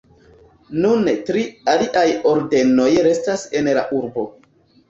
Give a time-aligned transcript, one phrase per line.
[0.85, 1.43] Nune tri
[1.73, 4.27] aliaj ordenoj restas en la urbo.